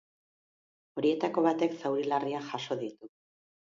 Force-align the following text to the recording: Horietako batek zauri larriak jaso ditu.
Horietako 1.03 1.45
batek 1.51 1.79
zauri 1.85 2.09
larriak 2.11 2.53
jaso 2.53 2.83
ditu. 2.85 3.17